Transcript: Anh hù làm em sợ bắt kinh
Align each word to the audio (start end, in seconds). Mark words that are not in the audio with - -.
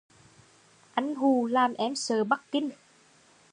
Anh 0.93 1.15
hù 1.15 1.45
làm 1.45 1.73
em 1.73 1.95
sợ 1.95 2.23
bắt 2.23 2.41
kinh 2.51 2.69